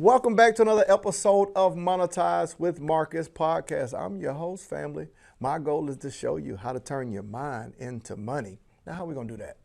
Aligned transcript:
Welcome 0.00 0.34
back 0.34 0.54
to 0.54 0.62
another 0.62 0.86
episode 0.88 1.50
of 1.54 1.74
Monetize 1.74 2.58
with 2.58 2.80
Marcus 2.80 3.28
podcast. 3.28 3.92
I'm 3.92 4.18
your 4.18 4.32
host, 4.32 4.66
family. 4.66 5.08
My 5.40 5.58
goal 5.58 5.90
is 5.90 5.98
to 5.98 6.10
show 6.10 6.38
you 6.38 6.56
how 6.56 6.72
to 6.72 6.80
turn 6.80 7.12
your 7.12 7.22
mind 7.22 7.74
into 7.78 8.16
money. 8.16 8.60
Now, 8.86 8.94
how 8.94 9.04
are 9.04 9.08
we 9.08 9.14
going 9.14 9.28
to 9.28 9.34
do 9.34 9.42
that? 9.42 9.58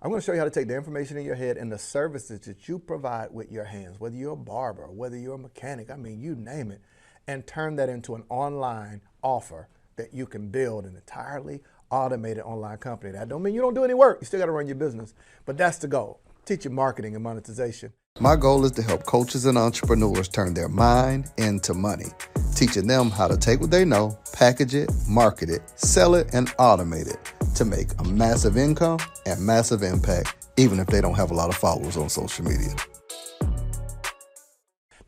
I'm 0.00 0.08
going 0.08 0.18
to 0.18 0.24
show 0.24 0.32
you 0.32 0.38
how 0.38 0.46
to 0.46 0.50
take 0.50 0.68
the 0.68 0.76
information 0.76 1.18
in 1.18 1.26
your 1.26 1.34
head 1.34 1.58
and 1.58 1.70
the 1.70 1.76
services 1.76 2.40
that 2.40 2.66
you 2.66 2.78
provide 2.78 3.34
with 3.34 3.52
your 3.52 3.64
hands, 3.64 4.00
whether 4.00 4.16
you're 4.16 4.32
a 4.32 4.34
barber, 4.34 4.90
whether 4.90 5.18
you're 5.18 5.34
a 5.34 5.38
mechanic, 5.38 5.90
I 5.90 5.96
mean, 5.96 6.22
you 6.22 6.36
name 6.36 6.70
it, 6.70 6.80
and 7.28 7.46
turn 7.46 7.76
that 7.76 7.90
into 7.90 8.14
an 8.14 8.24
online 8.30 9.02
offer 9.22 9.68
that 9.96 10.14
you 10.14 10.24
can 10.24 10.48
build 10.48 10.86
an 10.86 10.96
entirely 10.96 11.60
automated 11.90 12.44
online 12.44 12.78
company. 12.78 13.12
That 13.12 13.28
don't 13.28 13.42
mean 13.42 13.52
you 13.52 13.60
don't 13.60 13.74
do 13.74 13.84
any 13.84 13.92
work. 13.92 14.22
You 14.22 14.26
still 14.26 14.40
got 14.40 14.46
to 14.46 14.52
run 14.52 14.66
your 14.66 14.76
business, 14.76 15.12
but 15.44 15.58
that's 15.58 15.76
the 15.76 15.88
goal. 15.88 16.22
Teach 16.46 16.64
you 16.64 16.70
marketing 16.70 17.14
and 17.14 17.22
monetization. 17.22 17.92
My 18.20 18.36
goal 18.36 18.66
is 18.66 18.72
to 18.72 18.82
help 18.82 19.06
coaches 19.06 19.46
and 19.46 19.56
entrepreneurs 19.56 20.28
turn 20.28 20.52
their 20.52 20.68
mind 20.68 21.30
into 21.38 21.72
money, 21.72 22.04
teaching 22.54 22.86
them 22.86 23.10
how 23.10 23.26
to 23.26 23.38
take 23.38 23.60
what 23.60 23.70
they 23.70 23.86
know, 23.86 24.18
package 24.34 24.74
it, 24.74 24.90
market 25.08 25.48
it, 25.48 25.62
sell 25.76 26.14
it, 26.14 26.28
and 26.34 26.48
automate 26.58 27.08
it 27.08 27.54
to 27.56 27.64
make 27.64 27.88
a 27.98 28.04
massive 28.04 28.58
income 28.58 28.98
and 29.24 29.40
massive 29.40 29.82
impact, 29.82 30.46
even 30.58 30.78
if 30.78 30.86
they 30.88 31.00
don't 31.00 31.14
have 31.14 31.30
a 31.30 31.34
lot 31.34 31.48
of 31.48 31.56
followers 31.56 31.96
on 31.96 32.10
social 32.10 32.44
media. 32.44 32.74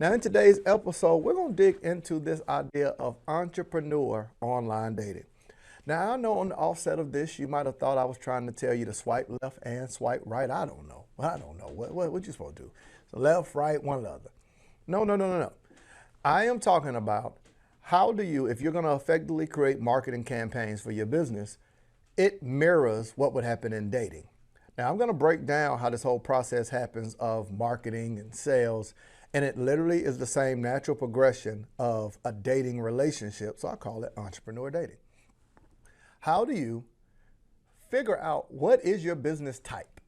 Now, 0.00 0.14
in 0.14 0.20
today's 0.20 0.58
episode, 0.64 1.18
we're 1.18 1.34
going 1.34 1.55
to 1.55 1.62
dig 1.62 1.82
into 1.82 2.18
this 2.18 2.41
idea 2.48 2.88
of 2.98 3.16
entrepreneur 3.28 4.30
online 4.41 4.96
dating. 4.96 5.27
Now, 5.86 6.14
I 6.14 6.16
know 6.16 6.38
on 6.38 6.48
the 6.48 6.56
offset 6.56 6.98
of 6.98 7.12
this, 7.12 7.38
you 7.38 7.46
might 7.46 7.66
have 7.66 7.78
thought 7.78 7.98
I 7.98 8.06
was 8.06 8.16
trying 8.16 8.46
to 8.46 8.52
tell 8.52 8.72
you 8.72 8.86
to 8.86 8.94
swipe 8.94 9.28
left 9.42 9.58
and 9.62 9.91
swipe 9.91 10.22
right. 10.24 10.50
I 10.50 10.64
don't 10.64 10.88
know. 10.88 11.05
I 11.18 11.36
don't 11.38 11.58
know. 11.58 11.68
What, 11.68 11.92
what, 11.92 12.10
what 12.10 12.27
you 12.27 12.32
supposed 12.32 12.56
to 12.56 12.62
do? 12.62 12.70
Left, 13.14 13.54
right, 13.54 13.82
one 13.82 14.04
other. 14.04 14.30
No, 14.86 15.04
no, 15.04 15.16
no, 15.16 15.28
no, 15.28 15.38
no. 15.38 15.52
I 16.24 16.46
am 16.46 16.59
talking 16.59 16.96
about 16.96 17.38
how 17.80 18.12
do 18.12 18.22
you, 18.22 18.46
if 18.46 18.61
you're 18.61 18.72
going 18.72 18.84
to 18.84 18.94
effectively 18.94 19.47
create 19.47 19.80
marketing 19.80 20.25
campaigns 20.25 20.80
for 20.80 20.91
your 20.91 21.06
business, 21.06 21.58
it 22.16 22.42
mirrors 22.42 23.12
what 23.16 23.33
would 23.33 23.44
happen 23.44 23.72
in 23.72 23.91
dating. 23.91 24.25
Now, 24.77 24.91
I'm 24.91 24.97
going 24.97 25.08
to 25.08 25.14
break 25.14 25.47
down 25.47 25.78
how 25.78 25.91
this 25.91 26.03
whole 26.03 26.19
process 26.19 26.69
happens 26.69 27.14
of 27.20 27.53
marketing 27.53 28.19
and 28.19 28.34
sales, 28.34 28.94
and 29.33 29.44
it 29.44 29.56
literally 29.56 30.05
is 30.05 30.19
the 30.19 30.27
same 30.27 30.60
natural 30.60 30.97
progression 30.97 31.66
of 31.78 32.19
a 32.25 32.33
dating 32.33 32.81
relationship. 32.81 33.60
So 33.60 33.69
I 33.69 33.77
call 33.77 34.03
it 34.05 34.12
entrepreneur 34.16 34.70
dating. 34.70 34.97
How 36.20 36.44
do 36.44 36.55
you 36.55 36.84
figure 37.91 38.19
out 38.19 38.53
what 38.53 38.84
is 38.84 39.05
your 39.05 39.14
business 39.14 39.60
type? 39.60 40.00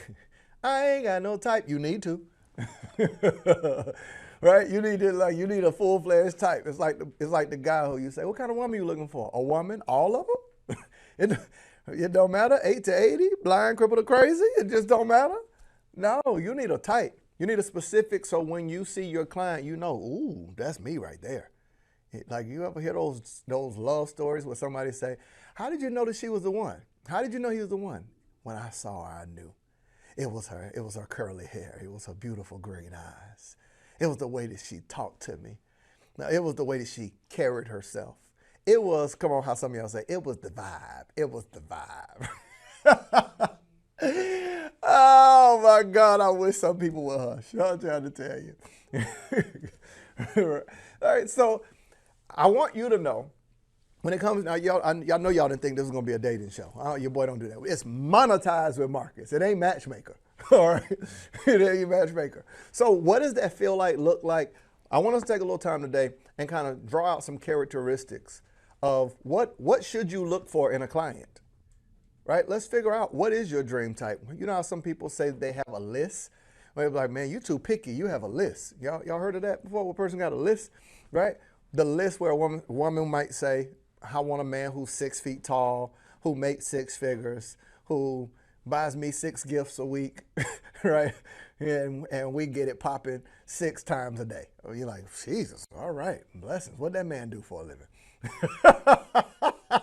I 0.62 0.90
ain't 0.90 1.04
got 1.04 1.22
no 1.22 1.36
type. 1.36 1.68
You 1.68 1.78
need 1.78 2.02
to. 2.04 2.24
right? 4.40 4.68
You 4.68 4.80
need 4.80 5.00
to 5.00 5.12
like 5.12 5.36
you 5.36 5.46
need 5.46 5.64
a 5.64 5.72
full 5.72 6.00
fledged 6.00 6.38
type. 6.38 6.64
It's 6.66 6.78
like 6.78 6.98
the 6.98 7.10
it's 7.20 7.30
like 7.30 7.50
the 7.50 7.56
guy 7.56 7.86
who 7.86 7.98
you 7.98 8.10
say, 8.10 8.24
what 8.24 8.36
kind 8.36 8.50
of 8.50 8.56
woman 8.56 8.74
are 8.74 8.82
you 8.82 8.86
looking 8.86 9.08
for? 9.08 9.30
A 9.34 9.42
woman? 9.42 9.82
All 9.86 10.16
of 10.16 10.26
them? 10.26 10.78
it, 11.18 11.38
it 11.88 12.12
don't 12.12 12.30
matter. 12.30 12.58
Eight 12.62 12.84
to 12.84 12.98
eighty, 12.98 13.28
blind, 13.42 13.76
crippled, 13.76 14.00
or 14.00 14.02
crazy. 14.02 14.44
It 14.56 14.68
just 14.68 14.88
don't 14.88 15.08
matter. 15.08 15.36
No, 15.94 16.20
you 16.26 16.54
need 16.54 16.70
a 16.70 16.78
type. 16.78 17.18
You 17.38 17.46
need 17.46 17.58
a 17.58 17.62
specific. 17.62 18.26
So 18.26 18.40
when 18.40 18.68
you 18.68 18.84
see 18.84 19.04
your 19.04 19.26
client, 19.26 19.64
you 19.64 19.76
know, 19.76 19.94
ooh, 19.96 20.54
that's 20.56 20.80
me 20.80 20.98
right 20.98 21.20
there. 21.20 21.50
Like 22.28 22.46
you 22.46 22.64
ever 22.64 22.80
hear 22.80 22.94
those 22.94 23.42
those 23.46 23.76
love 23.76 24.08
stories 24.08 24.46
where 24.46 24.56
somebody 24.56 24.92
say, 24.92 25.16
"How 25.54 25.68
did 25.68 25.82
you 25.82 25.90
know 25.90 26.04
that 26.06 26.16
she 26.16 26.28
was 26.28 26.42
the 26.42 26.50
one? 26.50 26.80
How 27.06 27.22
did 27.22 27.32
you 27.32 27.38
know 27.38 27.50
he 27.50 27.58
was 27.58 27.68
the 27.68 27.76
one?" 27.76 28.04
When 28.42 28.56
I 28.56 28.70
saw 28.70 29.04
her, 29.04 29.22
I 29.22 29.24
knew. 29.26 29.52
It 30.16 30.30
was 30.30 30.48
her. 30.48 30.72
It 30.74 30.80
was 30.80 30.94
her 30.94 31.06
curly 31.06 31.46
hair. 31.46 31.80
It 31.82 31.92
was 31.92 32.06
her 32.06 32.14
beautiful 32.14 32.58
green 32.58 32.94
eyes. 32.94 33.56
It 34.00 34.06
was 34.06 34.16
the 34.16 34.26
way 34.26 34.46
that 34.46 34.60
she 34.60 34.80
talked 34.88 35.22
to 35.22 35.36
me. 35.36 35.58
Now, 36.18 36.28
it 36.28 36.42
was 36.42 36.54
the 36.54 36.64
way 36.64 36.78
that 36.78 36.88
she 36.88 37.12
carried 37.28 37.68
herself. 37.68 38.16
It 38.64 38.82
was, 38.82 39.14
come 39.14 39.30
on, 39.32 39.42
how 39.42 39.54
some 39.54 39.72
of 39.72 39.76
y'all 39.76 39.88
say, 39.88 40.04
it 40.08 40.24
was 40.24 40.38
the 40.38 40.50
vibe. 40.50 41.04
It 41.16 41.30
was 41.30 41.44
the 41.52 41.60
vibe. 41.60 42.28
oh 44.82 45.60
my 45.62 45.82
God, 45.90 46.20
I 46.20 46.30
wish 46.30 46.56
some 46.56 46.78
people 46.78 47.04
would 47.04 47.20
hush. 47.20 47.54
I'm 47.54 47.78
trying 47.78 48.04
to 48.04 48.10
tell 48.10 48.40
you. 48.40 48.56
All 51.02 51.08
right, 51.14 51.28
so 51.28 51.62
I 52.30 52.46
want 52.46 52.74
you 52.74 52.88
to 52.88 52.98
know 52.98 53.30
when 54.06 54.14
it 54.14 54.20
comes 54.20 54.44
now, 54.44 54.54
y'all, 54.54 54.80
I, 54.84 54.92
y'all 55.02 55.18
know 55.18 55.30
y'all 55.30 55.48
didn't 55.48 55.62
think 55.62 55.74
this 55.74 55.82
was 55.82 55.90
gonna 55.90 56.06
be 56.06 56.12
a 56.12 56.18
dating 56.20 56.50
show. 56.50 56.96
Your 56.96 57.10
boy 57.10 57.26
don't 57.26 57.40
do 57.40 57.48
that. 57.48 57.58
It's 57.64 57.82
Monetize 57.82 58.78
with 58.78 58.88
Marcus. 58.88 59.32
It 59.32 59.42
ain't 59.42 59.58
matchmaker. 59.58 60.16
All 60.52 60.74
right, 60.74 60.92
it 61.48 61.60
ain't 61.60 61.90
matchmaker. 61.90 62.44
So 62.70 62.92
what 62.92 63.18
does 63.18 63.34
that 63.34 63.58
feel 63.58 63.74
like? 63.74 63.98
Look 63.98 64.22
like? 64.22 64.54
I 64.92 65.00
want 65.00 65.16
us 65.16 65.22
to 65.22 65.32
take 65.32 65.40
a 65.40 65.44
little 65.44 65.58
time 65.58 65.82
today 65.82 66.10
and 66.38 66.48
kind 66.48 66.68
of 66.68 66.86
draw 66.86 67.14
out 67.14 67.24
some 67.24 67.36
characteristics 67.36 68.42
of 68.80 69.16
what 69.24 69.58
what 69.58 69.84
should 69.84 70.12
you 70.12 70.24
look 70.24 70.48
for 70.48 70.70
in 70.70 70.82
a 70.82 70.86
client. 70.86 71.40
Right? 72.24 72.48
Let's 72.48 72.64
figure 72.64 72.94
out 72.94 73.12
what 73.12 73.32
is 73.32 73.50
your 73.50 73.64
dream 73.64 73.92
type. 73.92 74.20
You 74.38 74.46
know 74.46 74.52
how 74.52 74.62
some 74.62 74.82
people 74.82 75.08
say 75.08 75.30
they 75.30 75.50
have 75.50 75.66
a 75.66 75.80
list. 75.80 76.30
They're 76.76 76.90
like, 76.90 77.10
man, 77.10 77.28
you 77.28 77.40
too 77.40 77.58
picky. 77.58 77.90
You 77.90 78.06
have 78.06 78.22
a 78.22 78.28
list. 78.28 78.74
Y'all, 78.80 79.04
y'all 79.04 79.18
heard 79.18 79.34
of 79.34 79.42
that 79.42 79.64
before? 79.64 79.90
A 79.90 79.94
person 79.94 80.20
got 80.20 80.30
a 80.30 80.36
list, 80.36 80.70
right? 81.10 81.34
The 81.72 81.84
list 81.84 82.20
where 82.20 82.30
a 82.30 82.36
woman, 82.36 82.62
woman 82.68 83.08
might 83.08 83.34
say, 83.34 83.70
I 84.12 84.20
want 84.20 84.40
a 84.40 84.44
man 84.44 84.72
who's 84.72 84.90
six 84.90 85.20
feet 85.20 85.44
tall, 85.44 85.94
who 86.22 86.34
makes 86.34 86.66
six 86.66 86.96
figures, 86.96 87.56
who 87.86 88.30
buys 88.64 88.96
me 88.96 89.10
six 89.10 89.44
gifts 89.44 89.78
a 89.78 89.84
week, 89.84 90.22
right? 90.84 91.14
And 91.60 92.06
and 92.10 92.32
we 92.34 92.46
get 92.46 92.68
it 92.68 92.78
popping 92.80 93.22
six 93.46 93.82
times 93.82 94.20
a 94.20 94.24
day. 94.24 94.46
Oh, 94.64 94.72
you're 94.72 94.86
like, 94.86 95.04
Jesus, 95.24 95.66
all 95.74 95.92
right, 95.92 96.20
blessings. 96.34 96.78
What 96.78 96.92
that 96.94 97.06
man 97.06 97.30
do 97.30 97.40
for 97.40 97.62
a 97.62 97.64
living? 97.64 97.86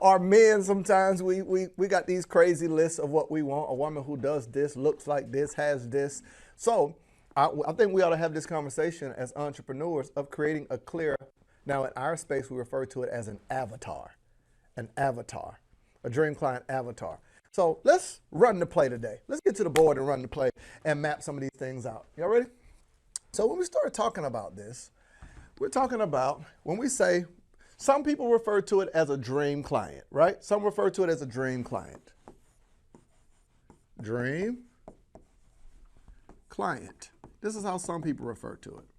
Our 0.00 0.20
men 0.20 0.62
sometimes 0.62 1.22
we, 1.22 1.42
we 1.42 1.66
we 1.76 1.88
got 1.88 2.06
these 2.06 2.24
crazy 2.24 2.68
lists 2.68 3.00
of 3.00 3.10
what 3.10 3.30
we 3.30 3.42
want. 3.42 3.70
A 3.70 3.74
woman 3.74 4.04
who 4.04 4.16
does 4.16 4.46
this, 4.46 4.76
looks 4.76 5.08
like 5.08 5.32
this, 5.32 5.54
has 5.54 5.88
this. 5.88 6.22
So 6.56 6.94
I, 7.36 7.48
I 7.66 7.72
think 7.72 7.92
we 7.92 8.02
ought 8.02 8.10
to 8.10 8.16
have 8.16 8.32
this 8.34 8.46
conversation 8.46 9.12
as 9.16 9.32
entrepreneurs 9.34 10.10
of 10.14 10.30
creating 10.30 10.68
a 10.70 10.78
clear 10.78 11.16
now, 11.68 11.84
in 11.84 11.90
our 11.96 12.16
space, 12.16 12.50
we 12.50 12.56
refer 12.56 12.86
to 12.86 13.02
it 13.02 13.10
as 13.10 13.28
an 13.28 13.38
avatar, 13.50 14.16
an 14.76 14.88
avatar, 14.96 15.60
a 16.02 16.08
dream 16.08 16.34
client 16.34 16.64
avatar. 16.70 17.20
So 17.52 17.78
let's 17.84 18.20
run 18.30 18.58
the 18.58 18.66
play 18.66 18.88
today. 18.88 19.18
Let's 19.28 19.42
get 19.42 19.54
to 19.56 19.64
the 19.64 19.70
board 19.70 19.98
and 19.98 20.06
run 20.06 20.22
the 20.22 20.28
play 20.28 20.48
and 20.86 21.02
map 21.02 21.22
some 21.22 21.36
of 21.36 21.42
these 21.42 21.50
things 21.58 21.84
out. 21.84 22.06
Y'all 22.16 22.28
ready? 22.28 22.46
So 23.32 23.46
when 23.46 23.58
we 23.58 23.66
start 23.66 23.92
talking 23.92 24.24
about 24.24 24.56
this, 24.56 24.90
we're 25.58 25.68
talking 25.68 26.00
about 26.00 26.42
when 26.62 26.78
we 26.78 26.88
say 26.88 27.26
some 27.76 28.02
people 28.02 28.30
refer 28.30 28.62
to 28.62 28.80
it 28.80 28.88
as 28.94 29.10
a 29.10 29.16
dream 29.18 29.62
client, 29.62 30.04
right? 30.10 30.42
Some 30.42 30.62
refer 30.62 30.88
to 30.90 31.02
it 31.02 31.10
as 31.10 31.20
a 31.20 31.26
dream 31.26 31.62
client. 31.62 32.12
Dream 34.00 34.60
client. 36.48 37.10
This 37.42 37.54
is 37.56 37.62
how 37.62 37.76
some 37.76 38.00
people 38.00 38.24
refer 38.24 38.56
to 38.56 38.78
it. 38.78 38.97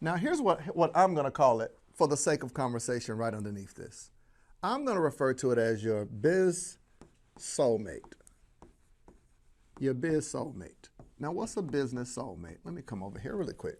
Now, 0.00 0.16
here's 0.16 0.40
what, 0.40 0.60
what 0.76 0.90
I'm 0.94 1.14
going 1.14 1.24
to 1.24 1.30
call 1.30 1.60
it 1.62 1.76
for 1.94 2.06
the 2.06 2.16
sake 2.16 2.42
of 2.42 2.52
conversation 2.52 3.16
right 3.16 3.32
underneath 3.32 3.74
this. 3.74 4.10
I'm 4.62 4.84
going 4.84 4.96
to 4.96 5.02
refer 5.02 5.32
to 5.34 5.52
it 5.52 5.58
as 5.58 5.82
your 5.82 6.04
biz 6.04 6.78
soulmate. 7.38 8.12
Your 9.80 9.94
biz 9.94 10.30
soulmate. 10.30 10.90
Now, 11.18 11.32
what's 11.32 11.56
a 11.56 11.62
business 11.62 12.14
soulmate? 12.14 12.58
Let 12.64 12.74
me 12.74 12.82
come 12.82 13.02
over 13.02 13.18
here 13.18 13.36
really 13.36 13.54
quick. 13.54 13.78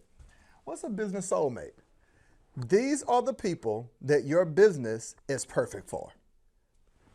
What's 0.64 0.84
a 0.84 0.88
business 0.88 1.30
soulmate? 1.30 1.72
These 2.56 3.02
are 3.02 3.20
the 3.20 3.34
people 3.34 3.90
that 4.00 4.24
your 4.24 4.46
business 4.46 5.14
is 5.28 5.44
perfect 5.44 5.90
for. 5.90 6.12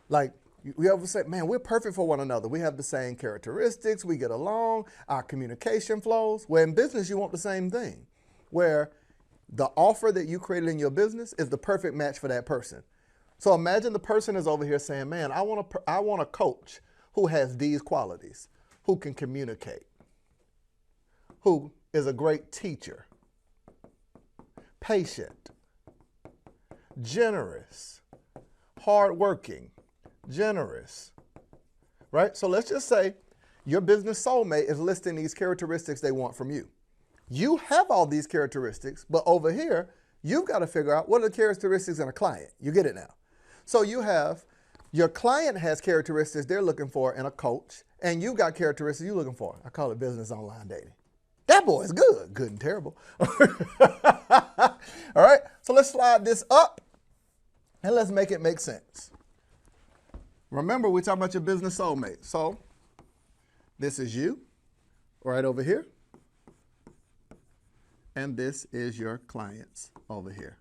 Like, 0.10 0.34
we 0.76 0.88
ever 0.92 1.08
say, 1.08 1.24
man, 1.28 1.48
we're 1.48 1.58
perfect 1.58 1.96
for 1.96 2.08
one 2.08 2.20
another. 2.20 2.48
We 2.48 2.60
have 2.60 2.78
the 2.78 2.84
same 2.84 3.16
characteristics, 3.16 4.06
we 4.06 4.18
get 4.18 4.30
along, 4.30 4.86
our 5.08 5.24
communication 5.24 6.02
flows. 6.02 6.44
Where 6.48 6.64
in 6.64 6.76
business, 6.76 7.10
you 7.10 7.18
want 7.18 7.32
the 7.32 7.40
same 7.40 7.72
thing 7.72 8.06
where 8.52 8.92
the 9.52 9.66
offer 9.76 10.12
that 10.12 10.28
you 10.28 10.40
created 10.40 10.70
in 10.70 10.80
your 10.80 10.90
business 10.90 11.34
is 11.38 11.50
the 11.50 11.58
perfect 11.58 11.96
match 11.96 12.20
for 12.20 12.28
that 12.30 12.46
person. 12.46 12.84
So 13.38 13.54
imagine 13.54 13.92
the 13.92 14.00
person 14.00 14.36
is 14.36 14.48
over 14.48 14.66
here 14.66 14.80
saying, 14.80 15.10
"Man, 15.10 15.32
I 15.32 15.42
want 15.42 15.66
a 15.74 15.90
I 15.90 16.00
want 16.00 16.22
a 16.22 16.26
coach 16.26 16.80
who 17.14 17.28
has 17.28 17.58
these 17.58 17.82
qualities, 17.82 18.48
who 18.84 18.96
can 18.98 19.14
communicate, 19.14 19.88
who 21.42 21.72
is 21.94 22.08
a 22.08 22.14
great 22.14 22.52
teacher, 22.52 23.08
patient, 24.80 25.50
generous, 27.02 28.02
hardworking, 28.80 29.72
generous." 30.30 31.12
Right? 32.12 32.38
So 32.38 32.48
let's 32.48 32.70
just 32.70 32.88
say 32.88 33.16
your 33.66 33.82
business 33.82 34.24
soulmate 34.24 34.70
is 34.70 34.80
listing 34.80 35.16
these 35.16 35.34
characteristics 35.34 36.00
they 36.02 36.12
want 36.12 36.36
from 36.36 36.52
you. 36.52 36.70
You 37.34 37.56
have 37.70 37.90
all 37.90 38.06
these 38.06 38.28
characteristics, 38.28 39.06
but 39.10 39.24
over 39.26 39.54
here, 39.54 39.90
you've 40.22 40.46
got 40.46 40.60
to 40.60 40.68
figure 40.68 40.94
out 40.94 41.08
what 41.08 41.22
are 41.22 41.30
the 41.30 41.36
characteristics 41.36 41.98
in 42.00 42.10
a 42.10 42.12
client. 42.12 42.50
You 42.60 42.74
get 42.74 42.86
it 42.86 42.94
now. 42.94 43.14
So 43.64 43.84
you 43.84 44.02
have 44.02 44.44
your 44.92 45.08
client 45.08 45.58
has 45.58 45.80
characteristics 45.80 46.46
they're 46.46 46.62
looking 46.62 46.90
for 46.90 47.14
in 47.14 47.26
a 47.26 47.32
coach, 47.32 47.84
and 48.04 48.22
you've 48.22 48.36
got 48.36 48.54
characteristics 48.54 49.06
you're 49.06 49.16
looking 49.16 49.34
for. 49.34 49.62
I 49.64 49.70
call 49.70 49.92
it 49.92 50.00
business 50.00 50.30
online 50.30 50.68
dating. 50.68 50.92
That 51.48 51.66
boy 51.66 51.84
is 51.84 51.94
good. 51.94 52.34
Good 52.34 52.50
and 52.50 52.60
terrible. 52.60 52.98
All 53.22 54.78
right, 55.16 55.40
so 55.62 55.72
let's 55.72 55.90
slide 55.90 56.26
this 56.26 56.44
up 56.52 56.82
and 57.82 57.96
let's 57.96 58.12
make 58.12 58.32
it 58.32 58.42
make 58.42 58.60
sense. 58.60 59.10
Remember, 60.50 60.90
we're 60.90 61.00
talking 61.00 61.22
about 61.22 61.34
your 61.34 61.42
business 61.42 61.78
soulmate. 61.78 62.26
So 62.26 62.58
this 63.80 64.00
is 64.00 64.14
you 64.14 64.42
right 65.24 65.46
over 65.46 65.64
here. 65.64 65.86
And 68.16 68.36
this 68.36 68.66
is 68.74 69.00
your 69.00 69.20
clients 69.20 69.92
over 70.10 70.32
here. 70.32 70.58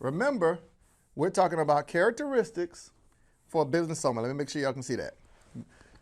Remember, 0.00 0.58
we're 1.14 1.30
talking 1.30 1.60
about 1.60 1.86
characteristics 1.86 2.90
for 3.46 3.62
a 3.62 3.66
business 3.66 4.02
soulmate. 4.02 4.22
Let 4.22 4.28
me 4.28 4.34
make 4.34 4.48
sure 4.48 4.62
y'all 4.62 4.72
can 4.72 4.82
see 4.82 4.96
that. 4.96 5.14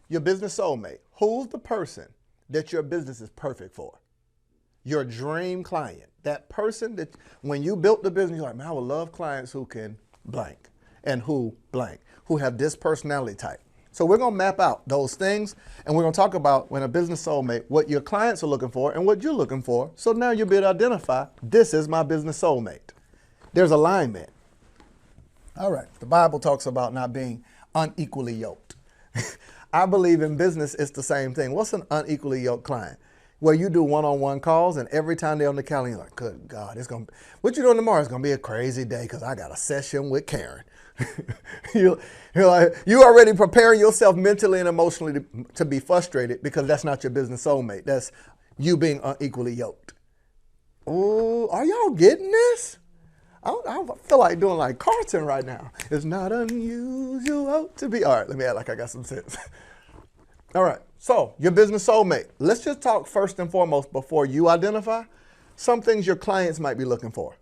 Your 0.08 0.20
business 0.20 0.56
soulmate. 0.56 0.98
Who's 1.18 1.48
the 1.48 1.58
person 1.58 2.06
that 2.48 2.72
your 2.72 2.82
business 2.82 3.20
is 3.20 3.30
perfect 3.30 3.74
for? 3.74 3.98
Your 4.84 5.04
dream 5.04 5.62
client. 5.62 6.08
That 6.22 6.48
person 6.48 6.96
that 6.96 7.14
when 7.42 7.62
you 7.62 7.76
built 7.76 8.02
the 8.02 8.10
business, 8.10 8.36
you're 8.36 8.46
like, 8.46 8.56
man, 8.56 8.68
I 8.68 8.72
would 8.72 8.80
love 8.80 9.12
clients 9.12 9.52
who 9.52 9.66
can 9.66 9.98
blank 10.24 10.68
and 11.04 11.22
who 11.22 11.54
blank, 11.72 12.00
who 12.26 12.36
have 12.38 12.56
this 12.56 12.76
personality 12.76 13.36
type. 13.36 13.60
So 13.98 14.04
we're 14.04 14.16
going 14.16 14.34
to 14.34 14.38
map 14.38 14.60
out 14.60 14.86
those 14.86 15.16
things 15.16 15.56
and 15.84 15.92
we're 15.92 16.04
going 16.04 16.12
to 16.12 16.16
talk 16.16 16.34
about 16.34 16.70
when 16.70 16.84
a 16.84 16.88
business 16.88 17.26
soulmate, 17.26 17.64
what 17.66 17.90
your 17.90 18.00
clients 18.00 18.44
are 18.44 18.46
looking 18.46 18.70
for 18.70 18.92
and 18.92 19.04
what 19.04 19.24
you're 19.24 19.32
looking 19.32 19.60
for. 19.60 19.90
So 19.96 20.12
now 20.12 20.30
you'll 20.30 20.46
be 20.46 20.54
able 20.54 20.66
to 20.66 20.68
identify 20.68 21.26
this 21.42 21.74
is 21.74 21.88
my 21.88 22.04
business 22.04 22.40
soulmate. 22.40 22.92
There's 23.54 23.72
alignment. 23.72 24.30
All 25.56 25.72
right. 25.72 25.88
The 25.98 26.06
Bible 26.06 26.38
talks 26.38 26.66
about 26.66 26.94
not 26.94 27.12
being 27.12 27.44
unequally 27.74 28.34
yoked. 28.34 28.76
I 29.72 29.84
believe 29.84 30.22
in 30.22 30.36
business 30.36 30.76
it's 30.76 30.92
the 30.92 31.02
same 31.02 31.34
thing. 31.34 31.50
What's 31.50 31.72
an 31.72 31.82
unequally 31.90 32.40
yoked 32.40 32.62
client? 32.62 33.00
Where 33.40 33.54
you 33.54 33.68
do 33.68 33.82
one-on-one 33.82 34.38
calls 34.38 34.76
and 34.76 34.88
every 34.90 35.16
time 35.16 35.38
they're 35.38 35.48
on 35.48 35.56
the 35.56 35.64
calendar, 35.64 35.96
you're 35.96 35.98
like, 35.98 36.14
good 36.14 36.46
God, 36.46 36.76
it's 36.76 36.86
gonna 36.86 37.06
what 37.40 37.56
you 37.56 37.64
doing 37.64 37.74
tomorrow 37.74 38.00
is 38.00 38.06
gonna 38.06 38.22
be 38.22 38.30
a 38.30 38.38
crazy 38.38 38.84
day 38.84 39.02
because 39.02 39.24
I 39.24 39.34
got 39.34 39.50
a 39.50 39.56
session 39.56 40.08
with 40.08 40.26
Karen. 40.26 40.62
you, 41.74 41.98
you're 42.34 42.46
like, 42.46 42.74
you 42.86 43.02
already 43.02 43.32
preparing 43.32 43.80
yourself 43.80 44.16
mentally 44.16 44.60
and 44.60 44.68
emotionally 44.68 45.14
to, 45.14 45.24
to 45.54 45.64
be 45.64 45.80
frustrated 45.80 46.42
because 46.42 46.66
that's 46.66 46.84
not 46.84 47.02
your 47.02 47.10
business 47.10 47.44
soulmate. 47.44 47.84
That's 47.84 48.12
you 48.58 48.76
being 48.76 49.00
unequally 49.02 49.52
yoked. 49.52 49.94
Oh, 50.86 51.48
are 51.50 51.64
y'all 51.64 51.90
getting 51.90 52.30
this? 52.30 52.78
I, 53.44 53.50
I, 53.50 53.84
feel 54.02 54.18
like 54.18 54.40
doing 54.40 54.56
like 54.56 54.78
Carlton 54.78 55.24
right 55.24 55.44
now. 55.44 55.70
It's 55.90 56.04
not 56.04 56.32
unusual 56.32 57.70
to 57.76 57.88
be. 57.88 58.04
All 58.04 58.16
right, 58.16 58.28
let 58.28 58.36
me 58.36 58.44
act 58.44 58.56
like 58.56 58.68
I 58.68 58.74
got 58.74 58.90
some 58.90 59.04
sense. 59.04 59.36
All 60.54 60.64
right, 60.64 60.80
so 60.98 61.34
your 61.38 61.52
business 61.52 61.86
soulmate. 61.86 62.28
Let's 62.38 62.64
just 62.64 62.80
talk 62.80 63.06
first 63.06 63.38
and 63.38 63.50
foremost 63.50 63.92
before 63.92 64.26
you 64.26 64.48
identify 64.48 65.04
some 65.56 65.82
things 65.82 66.06
your 66.06 66.16
clients 66.16 66.58
might 66.58 66.78
be 66.78 66.84
looking 66.84 67.10
for. 67.10 67.36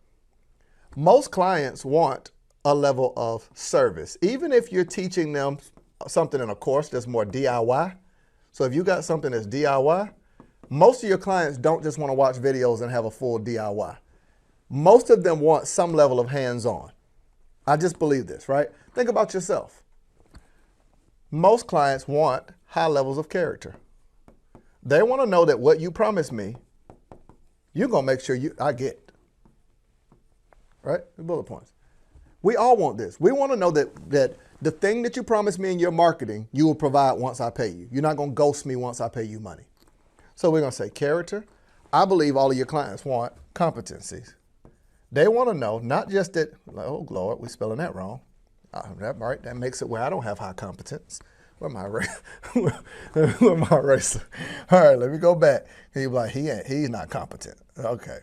Most 0.97 1.31
clients 1.31 1.85
want 1.85 2.31
a 2.67 2.75
level 2.75 3.13
of 3.17 3.49
service. 3.55 4.19
Even 4.23 4.53
if 4.53 4.73
you're 4.73 4.85
teaching 4.85 5.33
them 5.33 5.57
something 6.09 6.41
in 6.41 6.51
a 6.51 6.55
course 6.57 6.89
that's 6.89 7.07
more 7.07 7.25
DIY, 7.25 7.97
so 8.51 8.65
if 8.65 8.75
you 8.75 8.83
got 8.83 9.05
something 9.05 9.31
that's 9.31 9.47
DIY, 9.47 10.11
most 10.69 11.05
of 11.05 11.09
your 11.09 11.17
clients 11.17 11.59
don't 11.59 11.85
just 11.85 11.97
want 11.97 12.11
to 12.11 12.15
watch 12.15 12.35
videos 12.35 12.83
and 12.83 12.91
have 12.91 13.05
a 13.05 13.11
full 13.11 13.39
DIY. 13.39 13.97
Most 14.69 15.11
of 15.11 15.23
them 15.23 15.39
want 15.39 15.69
some 15.69 15.93
level 15.93 16.19
of 16.19 16.29
hands 16.29 16.67
on. 16.67 16.91
I 17.69 17.77
just 17.77 18.01
believe 18.01 18.27
this, 18.27 18.49
right? 18.49 18.67
Think 18.97 19.09
about 19.09 19.33
yourself. 19.33 19.85
Most 21.31 21.69
clients 21.69 22.09
want 22.09 22.49
high 22.65 22.89
levels 22.89 23.17
of 23.17 23.29
character. 23.29 23.77
They 24.83 25.05
want 25.05 25.23
to 25.23 25.27
know 25.27 25.45
that 25.45 25.61
what 25.61 25.79
you 25.79 25.93
promise 25.93 26.33
me, 26.33 26.57
you're 27.75 27.87
going 27.87 28.05
to 28.05 28.13
make 28.13 28.21
sure 28.21 28.35
you 28.35 28.57
I 28.59 28.73
get. 28.73 29.13
Right? 30.83 31.03
The 31.17 31.23
bullet 31.23 31.45
points. 31.45 31.75
We 32.46 32.54
all 32.54 32.76
want 32.76 32.96
this. 32.96 33.19
We 33.19 33.32
want 33.32 33.50
to 33.50 33.56
know 33.56 33.72
that 33.72 34.08
that 34.10 34.37
the 34.62 34.70
thing 34.70 35.02
that 35.02 35.16
you 35.16 35.25
promised 35.25 35.58
me 35.58 35.72
in 35.72 35.81
your 35.81 35.90
marketing, 35.90 36.46
you 36.52 36.64
will 36.64 36.76
provide 36.76 37.14
once 37.14 37.40
I 37.40 37.50
pay 37.50 37.66
you. 37.66 37.88
You're 37.90 38.04
not 38.04 38.16
going 38.16 38.31
to 38.31 38.34
ghost 38.34 38.64
me 38.64 38.76
once 38.76 39.00
I 39.00 39.08
pay 39.08 39.25
you 39.25 39.40
money. 39.40 39.64
So 40.37 40.48
we're 40.52 40.60
going 40.60 40.70
to 40.70 40.76
say 40.76 40.88
character. 40.88 41.44
I 41.93 42.04
believe 42.04 42.37
all 42.37 42.52
of 42.52 42.56
your 42.56 42.66
clients 42.66 43.04
want 43.04 43.32
competencies. 43.54 44.34
They 45.10 45.26
want 45.26 45.48
to 45.48 45.54
know 45.54 45.81
not 45.81 46.08
just 46.08 46.34
that, 46.34 46.52
oh 46.72 47.04
Lord, 47.10 47.40
we're 47.40 47.48
spelling 47.48 47.78
that 47.78 47.96
wrong. 47.96 48.20
Uh, 48.72 48.94
that 49.00 49.19
right, 49.19 49.43
that 49.43 49.56
makes 49.56 49.82
it 49.82 49.88
where 49.88 50.04
I 50.04 50.08
don't 50.08 50.22
have 50.22 50.38
high 50.38 50.52
competence. 50.52 51.19
Where 51.58 51.69
my 51.69 51.88
where 53.40 53.56
my 53.56 53.76
racer? 53.76 54.22
All 54.70 54.84
right, 54.84 54.96
let 54.96 55.10
me 55.10 55.19
go 55.19 55.34
back. 55.34 55.66
He's 55.93 56.06
like, 56.06 56.31
he 56.31 56.48
ain't, 56.48 56.69
he's 56.69 56.90
not 56.90 57.10
competent. 57.10 57.56
Okay. 57.76 58.20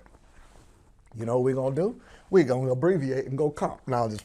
You 1.13 1.25
know 1.25 1.39
what 1.39 1.43
we're 1.43 1.55
gonna 1.55 1.75
do? 1.75 1.99
We're 2.33 2.45
going 2.45 2.65
to 2.65 2.71
abbreviate 2.71 3.27
and 3.27 3.37
go 3.37 3.51
comp. 3.51 3.87
Now 3.87 4.05
I'm 4.05 4.09
just. 4.09 4.23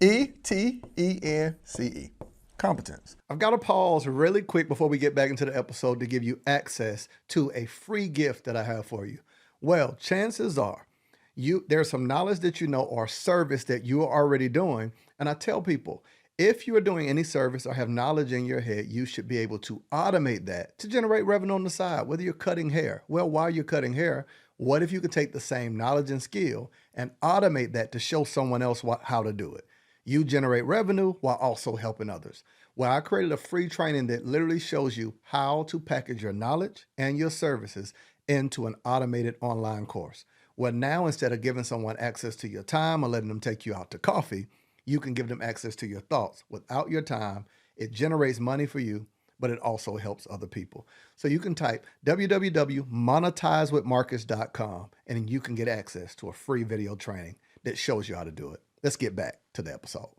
E 0.00 0.26
T 0.42 0.80
E 0.96 1.18
N 1.22 1.54
C 1.64 1.84
E. 1.84 2.10
Competence. 2.56 3.16
I've 3.28 3.38
got 3.38 3.50
to 3.50 3.58
pause 3.58 4.06
really 4.06 4.40
quick 4.40 4.68
before 4.68 4.88
we 4.88 4.96
get 4.96 5.14
back 5.14 5.28
into 5.28 5.44
the 5.44 5.54
episode 5.54 6.00
to 6.00 6.06
give 6.06 6.22
you 6.22 6.40
access 6.46 7.10
to 7.28 7.52
a 7.54 7.66
free 7.66 8.08
gift 8.08 8.46
that 8.46 8.56
I 8.56 8.62
have 8.62 8.86
for 8.86 9.04
you. 9.04 9.18
Well, 9.60 9.98
chances 10.00 10.56
are 10.56 10.86
you 11.34 11.66
there's 11.68 11.90
some 11.90 12.06
knowledge 12.06 12.40
that 12.40 12.62
you 12.62 12.68
know 12.68 12.84
or 12.84 13.06
service 13.06 13.64
that 13.64 13.84
you 13.84 14.02
are 14.02 14.22
already 14.22 14.48
doing. 14.48 14.94
And 15.18 15.28
I 15.28 15.34
tell 15.34 15.60
people, 15.60 16.06
if 16.38 16.66
you 16.66 16.74
are 16.76 16.80
doing 16.80 17.10
any 17.10 17.22
service 17.22 17.66
or 17.66 17.74
have 17.74 17.90
knowledge 17.90 18.32
in 18.32 18.46
your 18.46 18.60
head, 18.60 18.86
you 18.86 19.04
should 19.04 19.28
be 19.28 19.36
able 19.36 19.58
to 19.58 19.82
automate 19.92 20.46
that 20.46 20.78
to 20.78 20.88
generate 20.88 21.26
revenue 21.26 21.54
on 21.54 21.64
the 21.64 21.70
side, 21.70 22.06
whether 22.06 22.22
you're 22.22 22.32
cutting 22.32 22.70
hair. 22.70 23.02
Well, 23.08 23.28
while 23.28 23.50
you're 23.50 23.62
cutting 23.62 23.92
hair, 23.92 24.26
what 24.56 24.82
if 24.82 24.90
you 24.92 25.00
could 25.00 25.12
take 25.12 25.32
the 25.32 25.40
same 25.40 25.76
knowledge 25.76 26.10
and 26.10 26.22
skill 26.22 26.70
and 26.94 27.10
automate 27.20 27.72
that 27.72 27.92
to 27.92 27.98
show 27.98 28.24
someone 28.24 28.62
else 28.62 28.82
what, 28.82 29.02
how 29.04 29.22
to 29.22 29.32
do 29.32 29.54
it? 29.54 29.66
You 30.04 30.24
generate 30.24 30.64
revenue 30.64 31.14
while 31.20 31.36
also 31.36 31.76
helping 31.76 32.08
others. 32.08 32.42
Well, 32.74 32.90
I 32.90 33.00
created 33.00 33.32
a 33.32 33.36
free 33.36 33.68
training 33.68 34.06
that 34.06 34.24
literally 34.24 34.60
shows 34.60 34.96
you 34.96 35.14
how 35.22 35.64
to 35.64 35.80
package 35.80 36.22
your 36.22 36.32
knowledge 36.32 36.86
and 36.96 37.18
your 37.18 37.30
services 37.30 37.92
into 38.28 38.66
an 38.66 38.76
automated 38.84 39.36
online 39.40 39.86
course. 39.86 40.24
Well, 40.56 40.72
now 40.72 41.06
instead 41.06 41.32
of 41.32 41.42
giving 41.42 41.64
someone 41.64 41.96
access 41.98 42.36
to 42.36 42.48
your 42.48 42.62
time 42.62 43.04
or 43.04 43.08
letting 43.08 43.28
them 43.28 43.40
take 43.40 43.66
you 43.66 43.74
out 43.74 43.90
to 43.90 43.98
coffee, 43.98 44.46
you 44.84 45.00
can 45.00 45.12
give 45.12 45.28
them 45.28 45.42
access 45.42 45.76
to 45.76 45.86
your 45.86 46.00
thoughts 46.00 46.44
without 46.48 46.88
your 46.88 47.02
time. 47.02 47.44
It 47.76 47.92
generates 47.92 48.40
money 48.40 48.66
for 48.66 48.78
you 48.78 49.06
but 49.38 49.50
it 49.50 49.58
also 49.60 49.96
helps 49.96 50.26
other 50.30 50.46
people. 50.46 50.86
So 51.16 51.28
you 51.28 51.38
can 51.38 51.54
type 51.54 51.86
www.monetizewithmarcus.com 52.04 54.90
and 55.06 55.30
you 55.30 55.40
can 55.40 55.54
get 55.54 55.68
access 55.68 56.14
to 56.16 56.28
a 56.28 56.32
free 56.32 56.62
video 56.62 56.96
training 56.96 57.36
that 57.64 57.78
shows 57.78 58.08
you 58.08 58.14
how 58.14 58.24
to 58.24 58.30
do 58.30 58.52
it. 58.52 58.60
Let's 58.82 58.96
get 58.96 59.16
back 59.16 59.40
to 59.54 59.62
the 59.62 59.72
episode. 59.72 60.10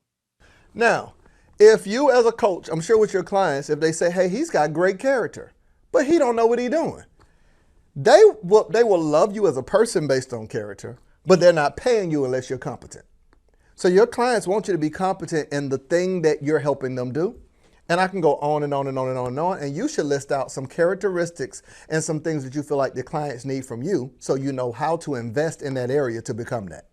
Now, 0.74 1.14
if 1.60 1.88
you 1.88 2.12
as 2.12 2.26
a 2.26 2.32
coach, 2.32 2.70
I'm 2.70 2.82
sure 2.82 2.98
with 2.98 3.14
your 3.14 3.24
clients, 3.24 3.70
if 3.70 3.80
they 3.80 3.92
say, 3.92 4.12
hey, 4.12 4.30
he's 4.30 4.50
got 4.50 4.74
great 4.74 5.00
character, 5.00 5.54
but 5.92 6.06
he 6.06 6.18
don't 6.18 6.36
know 6.36 6.46
what 6.46 6.60
he's 6.60 6.70
doing, 6.70 7.04
they 7.96 8.22
will, 8.44 8.68
they 8.70 8.84
will 8.84 9.02
love 9.02 9.34
you 9.34 9.48
as 9.48 9.58
a 9.58 9.64
person 9.64 10.08
based 10.08 10.34
on 10.34 10.48
character, 10.48 10.98
but 11.26 11.40
they're 11.40 11.54
not 11.54 11.78
paying 11.78 12.12
you 12.12 12.26
unless 12.26 12.50
you're 12.50 12.60
competent. 12.60 13.06
So 13.76 13.88
your 13.88 14.08
clients 14.08 14.48
want 14.48 14.68
you 14.68 14.74
to 14.74 14.78
be 14.78 14.90
competent 14.90 15.50
in 15.52 15.70
the 15.70 15.78
thing 15.78 16.22
that 16.24 16.44
you're 16.44 16.60
helping 16.60 16.96
them 16.96 17.12
do 17.12 17.40
and 17.90 18.00
I 18.00 18.08
can 18.08 18.22
go 18.22 18.36
on 18.38 18.64
and 18.64 18.74
on 18.74 18.88
and 18.88 18.98
on 19.00 19.10
and 19.10 19.18
on 19.18 19.28
and 19.28 19.40
on. 19.40 19.60
And 19.60 19.76
you 19.76 19.88
should 19.88 20.06
list 20.06 20.32
out 20.32 20.52
some 20.52 20.66
characteristics 20.66 21.64
and 21.90 22.04
some 22.04 22.20
things 22.20 22.44
that 22.44 22.56
you 22.56 22.64
feel 22.64 22.78
like 22.78 22.94
the 22.94 23.04
clients 23.04 23.46
need 23.46 23.66
from 23.66 23.82
you 23.82 24.14
so 24.20 24.36
you 24.36 24.52
know 24.52 24.72
how 24.72 24.98
to 24.98 25.16
invest 25.16 25.62
in 25.62 25.74
that 25.76 25.90
area 25.90 26.22
to 26.24 26.34
become 26.34 26.68
that. 26.68 26.88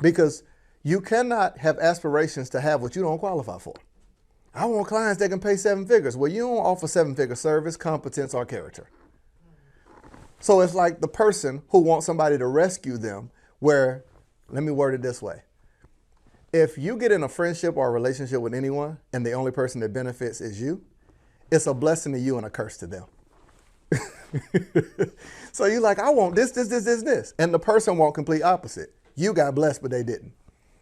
Because 0.00 0.42
you 0.82 1.00
cannot 1.00 1.58
have 1.58 1.78
aspirations 1.78 2.48
to 2.50 2.60
have 2.60 2.80
what 2.80 2.96
you 2.96 3.02
don't 3.02 3.18
qualify 3.18 3.58
for. 3.58 3.74
I 4.54 4.64
want 4.64 4.88
clients 4.88 5.18
that 5.20 5.28
can 5.28 5.40
pay 5.40 5.56
seven 5.56 5.86
figures. 5.86 6.16
Well, 6.16 6.30
you 6.30 6.42
don't 6.42 6.56
offer 6.56 6.86
seven 6.86 7.14
figure 7.14 7.34
service, 7.34 7.76
competence, 7.76 8.32
or 8.32 8.46
character. 8.46 8.88
So 10.40 10.60
it's 10.60 10.74
like 10.74 11.00
the 11.00 11.08
person 11.08 11.62
who 11.68 11.80
wants 11.80 12.06
somebody 12.06 12.38
to 12.38 12.46
rescue 12.46 12.96
them, 12.96 13.30
where, 13.58 14.04
let 14.48 14.62
me 14.62 14.72
word 14.72 14.94
it 14.94 15.02
this 15.02 15.20
way 15.20 15.42
if 16.52 16.78
you 16.78 16.96
get 16.96 17.12
in 17.12 17.22
a 17.22 17.28
friendship 17.28 17.76
or 17.76 17.88
a 17.88 17.90
relationship 17.90 18.40
with 18.40 18.54
anyone 18.54 18.98
and 19.12 19.24
the 19.24 19.32
only 19.32 19.52
person 19.52 19.80
that 19.80 19.92
benefits 19.92 20.40
is 20.40 20.60
you, 20.60 20.82
it's 21.50 21.66
a 21.66 21.74
blessing 21.74 22.12
to 22.12 22.18
you 22.18 22.36
and 22.36 22.46
a 22.46 22.50
curse 22.50 22.76
to 22.78 22.86
them. 22.86 23.04
so 25.52 25.66
you're 25.66 25.80
like, 25.80 25.98
I 25.98 26.10
want 26.10 26.34
this, 26.34 26.50
this, 26.52 26.68
this, 26.68 26.84
this, 26.84 27.02
this. 27.02 27.34
And 27.38 27.52
the 27.52 27.58
person 27.58 27.96
want 27.96 28.14
complete 28.14 28.42
opposite. 28.42 28.94
You 29.14 29.32
got 29.32 29.54
blessed, 29.54 29.82
but 29.82 29.90
they 29.90 30.02
didn't. 30.02 30.32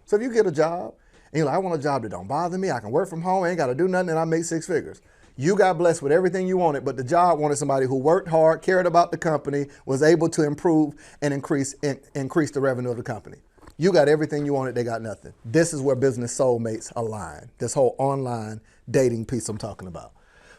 So 0.04 0.16
if 0.16 0.22
you 0.22 0.32
get 0.32 0.46
a 0.46 0.52
job 0.52 0.94
and 1.32 1.38
you're 1.38 1.46
like, 1.46 1.54
I 1.54 1.58
want 1.58 1.78
a 1.78 1.82
job 1.82 2.02
that 2.02 2.10
don't 2.10 2.28
bother 2.28 2.58
me, 2.58 2.70
I 2.70 2.80
can 2.80 2.90
work 2.90 3.08
from 3.08 3.22
home, 3.22 3.44
I 3.44 3.50
ain't 3.50 3.58
got 3.58 3.66
to 3.66 3.74
do 3.74 3.88
nothing, 3.88 4.10
and 4.10 4.18
I 4.18 4.24
make 4.24 4.44
six 4.44 4.66
figures. 4.66 5.00
You 5.36 5.54
got 5.54 5.76
blessed 5.76 6.00
with 6.00 6.12
everything 6.12 6.48
you 6.48 6.56
wanted, 6.56 6.84
but 6.84 6.96
the 6.96 7.04
job 7.04 7.38
wanted 7.38 7.56
somebody 7.56 7.86
who 7.86 7.96
worked 7.96 8.28
hard, 8.28 8.62
cared 8.62 8.86
about 8.86 9.10
the 9.10 9.18
company, 9.18 9.66
was 9.84 10.02
able 10.02 10.28
to 10.30 10.44
improve 10.44 10.94
and 11.20 11.34
increase 11.34 11.74
in, 11.82 12.00
increase 12.14 12.50
the 12.52 12.60
revenue 12.60 12.90
of 12.90 12.96
the 12.96 13.02
company. 13.02 13.36
You 13.78 13.92
got 13.92 14.08
everything 14.08 14.46
you 14.46 14.54
wanted, 14.54 14.74
they 14.74 14.84
got 14.84 15.02
nothing. 15.02 15.34
This 15.44 15.74
is 15.74 15.82
where 15.82 15.94
business 15.94 16.36
soulmates 16.36 16.90
align. 16.96 17.50
This 17.58 17.74
whole 17.74 17.94
online 17.98 18.62
dating 18.90 19.26
piece 19.26 19.48
I'm 19.50 19.58
talking 19.58 19.86
about. 19.86 20.12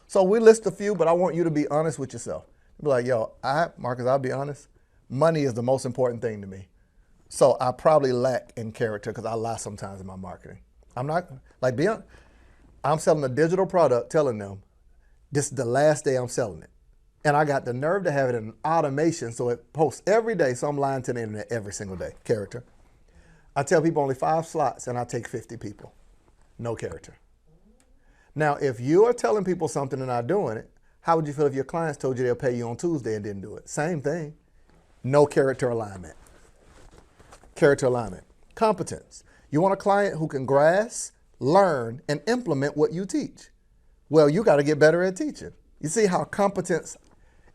So 0.06 0.22
we 0.22 0.40
list 0.40 0.68
a 0.68 0.72
few, 0.72 0.94
but 0.94 1.08
I 1.08 1.14
want 1.14 1.36
you 1.36 1.44
to 1.44 1.50
be 1.50 1.68
honest 1.70 1.98
with 1.98 2.14
yourself. 2.14 2.46
Be 2.82 2.90
like, 2.90 3.06
yo, 3.08 3.34
I, 3.44 3.70
Marcus, 3.78 4.06
I'll 4.06 4.20
be 4.20 4.32
honest. 4.32 4.68
Money 5.10 5.44
is 5.44 5.56
the 5.56 5.64
most 5.64 5.86
important 5.86 6.22
thing 6.22 6.42
to 6.42 6.48
me. 6.48 6.68
So 7.30 7.58
I 7.60 7.72
probably 7.72 8.12
lack 8.12 8.52
in 8.56 8.72
character 8.72 9.12
because 9.12 9.26
I 9.26 9.34
lie 9.34 9.58
sometimes 9.58 10.00
in 10.00 10.06
my 10.06 10.16
marketing. 10.16 10.60
I'm 10.96 11.08
not 11.08 11.28
like 11.60 11.76
beyond. 11.76 12.04
I'm 12.84 13.00
selling 13.00 13.24
a 13.24 13.30
digital 13.30 13.66
product, 13.66 14.12
telling 14.12 14.38
them 14.38 14.62
this 15.32 15.46
is 15.46 15.52
the 15.52 15.66
last 15.66 16.06
day 16.06 16.16
I'm 16.16 16.28
selling 16.28 16.62
it, 16.62 16.70
and 17.26 17.36
I 17.36 17.44
got 17.46 17.66
the 17.66 17.74
nerve 17.74 18.04
to 18.06 18.12
have 18.12 18.30
it 18.30 18.36
in 18.36 18.54
automation, 18.64 19.32
so 19.32 19.50
it 19.50 19.74
posts 19.74 20.04
every 20.08 20.36
day. 20.36 20.54
So 20.54 20.68
I'm 20.68 20.78
lying 20.78 21.02
to 21.04 21.14
the 21.14 21.22
internet 21.22 21.48
every 21.52 21.74
single 21.74 21.98
day. 21.98 22.12
Character. 22.24 22.64
I 23.58 23.64
tell 23.64 23.82
people 23.82 24.04
only 24.04 24.14
five 24.14 24.46
slots, 24.46 24.86
and 24.86 25.00
I 25.00 25.04
take 25.04 25.28
50 25.28 25.58
people. 25.58 25.92
No 26.60 26.76
character. 26.76 27.18
Now, 28.36 28.54
if 28.58 28.80
you 28.80 29.06
are 29.06 29.14
telling 29.14 29.44
people 29.44 29.68
something 29.68 29.98
and 29.98 30.10
not 30.10 30.28
doing 30.28 30.58
it, 30.58 30.70
how 31.02 31.16
would 31.16 31.26
you 31.26 31.34
feel 31.34 31.48
if 31.48 31.56
your 31.56 31.64
clients 31.64 31.98
told 31.98 32.20
you 32.20 32.24
they'll 32.24 32.36
pay 32.36 32.56
you 32.56 32.70
on 32.70 32.78
Tuesday 32.78 33.16
and 33.16 33.24
didn't 33.24 33.42
do 33.42 33.56
it? 33.56 33.68
Same 33.68 34.00
thing. 34.00 34.36
No 35.04 35.26
character 35.26 35.70
alignment. 35.70 36.14
Character 37.56 37.88
alignment. 37.88 38.26
Competence. 38.54 39.24
You 39.50 39.60
want 39.60 39.74
a 39.74 39.78
client 39.78 40.20
who 40.20 40.28
can 40.28 40.46
grasp, 40.46 41.16
learn, 41.40 42.04
and 42.08 42.22
implement 42.28 42.78
what 42.78 42.94
you 42.94 43.08
teach. 43.08 43.50
Well, 44.08 44.30
you 44.30 44.44
got 44.44 44.58
to 44.58 44.64
get 44.64 44.78
better 44.78 45.02
at 45.02 45.16
teaching. 45.16 45.54
You 45.80 45.90
see 45.90 46.06
how 46.06 46.26
competence, 46.26 46.96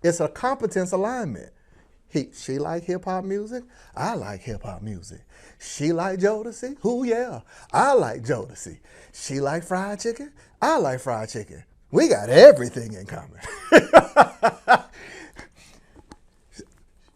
it's 0.02 0.18
a 0.18 0.26
competence 0.26 0.90
alignment. 0.90 1.52
He, 2.12 2.28
she 2.35 2.59
like 2.59 2.85
hip 2.85 3.07
hop 3.07 3.25
music. 3.25 3.64
I 3.97 4.14
like 4.14 4.42
hip 4.42 4.64
hop 4.64 4.83
music. 4.83 5.23
She 5.59 5.92
like 5.92 6.19
Jodeci. 6.19 6.76
Who 6.83 7.04
yeah? 7.04 7.40
I 7.73 7.95
like 7.95 8.23
Jodeci. 8.23 8.81
She 9.14 9.40
like 9.40 9.64
fried 9.64 10.00
chicken. 10.00 10.31
I 10.61 10.76
like 10.76 11.00
fried 11.00 11.31
chicken. 11.31 11.64
We 11.90 12.09
got 12.09 12.28
everything 12.28 12.92
in 12.92 13.07
common. 13.07 13.40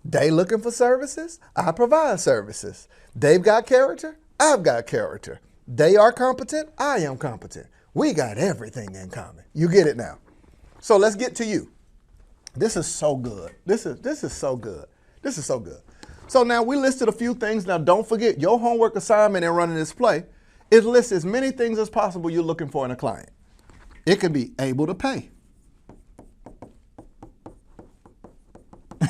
they 0.04 0.30
looking 0.30 0.62
for 0.62 0.70
services. 0.70 1.40
I 1.54 1.72
provide 1.72 2.18
services. 2.18 2.88
They've 3.14 3.42
got 3.42 3.66
character. 3.66 4.16
I've 4.40 4.62
got 4.62 4.86
character. 4.86 5.40
They 5.68 5.96
are 5.96 6.12
competent. 6.12 6.70
I 6.78 7.00
am 7.00 7.18
competent. 7.18 7.66
We 7.92 8.14
got 8.14 8.38
everything 8.38 8.94
in 8.94 9.10
common. 9.10 9.44
You 9.52 9.68
get 9.68 9.86
it 9.86 9.98
now. 9.98 10.16
So 10.80 10.96
let's 10.96 11.16
get 11.16 11.34
to 11.36 11.44
you. 11.44 11.70
This 12.56 12.76
is 12.76 12.86
so 12.86 13.16
good. 13.16 13.54
This 13.66 13.84
is 13.86 14.00
this 14.00 14.24
is 14.24 14.32
so 14.32 14.56
good. 14.56 14.86
This 15.22 15.36
is 15.38 15.44
so 15.44 15.58
good. 15.60 15.80
So 16.26 16.42
now 16.42 16.62
we 16.62 16.76
listed 16.76 17.08
a 17.08 17.12
few 17.12 17.34
things. 17.34 17.66
Now 17.66 17.78
don't 17.78 18.08
forget 18.08 18.40
your 18.40 18.58
homework 18.58 18.96
assignment 18.96 19.44
in 19.44 19.50
running 19.50 19.76
this 19.76 19.92
play 19.92 20.24
is 20.70 20.84
list 20.84 21.12
as 21.12 21.24
many 21.24 21.50
things 21.50 21.78
as 21.78 21.88
possible 21.88 22.30
you're 22.30 22.42
looking 22.42 22.68
for 22.68 22.84
in 22.84 22.90
a 22.90 22.96
client. 22.96 23.28
It 24.06 24.16
could 24.16 24.32
be 24.32 24.52
able 24.58 24.86
to 24.86 24.94
pay. 24.94 25.30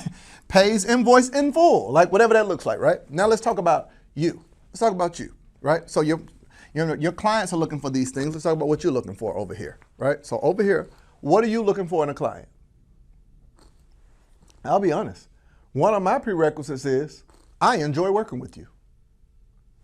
Pays 0.49 0.85
invoice 0.85 1.29
in 1.31 1.53
full, 1.53 1.93
like 1.93 2.11
whatever 2.13 2.35
that 2.35 2.49
looks 2.49 2.67
like, 2.67 2.79
right? 2.79 2.99
Now 3.11 3.27
let's 3.27 3.41
talk 3.41 3.59
about 3.59 3.91
you. 4.15 4.45
Let's 4.71 4.81
talk 4.81 4.93
about 4.93 5.19
you, 5.19 5.35
right? 5.61 5.89
So 5.89 6.01
your, 6.01 6.21
your, 6.75 6.97
your 6.97 7.13
clients 7.13 7.53
are 7.53 7.57
looking 7.57 7.81
for 7.81 7.91
these 7.91 8.11
things. 8.11 8.35
Let's 8.35 8.45
talk 8.45 8.55
about 8.55 8.69
what 8.69 8.83
you're 8.83 8.93
looking 8.93 9.15
for 9.15 9.37
over 9.37 9.55
here, 9.55 9.79
right? 9.99 10.25
So 10.25 10.39
over 10.41 10.63
here, 10.63 10.89
what 11.21 11.45
are 11.45 11.49
you 11.49 11.63
looking 11.63 11.89
for 11.89 12.03
in 12.05 12.11
a 12.11 12.15
client? 12.15 12.49
I'll 14.67 14.81
be 14.81 14.93
honest. 14.93 15.29
One 15.73 15.95
of 15.95 16.03
my 16.03 16.19
prerequisites 16.19 16.85
is 16.85 17.25
I 17.61 17.77
enjoy 17.77 18.11
working 18.11 18.39
with 18.39 18.57
you. 18.57 18.69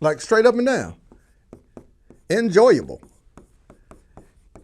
Like 0.00 0.20
straight 0.20 0.46
up 0.46 0.54
and 0.54 0.66
down. 0.66 0.96
Enjoyable. 2.30 3.00